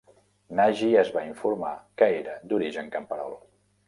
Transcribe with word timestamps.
Nagy 0.59 0.79
es 1.01 1.11
va 1.17 1.21
informar 1.27 1.73
que 2.03 2.07
era 2.21 2.39
d'origen 2.53 2.89
camperol. 2.97 3.37